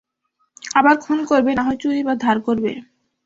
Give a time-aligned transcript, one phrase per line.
[0.75, 2.71] আবার খুন করবে না হয় চুরি বা ধার করবে।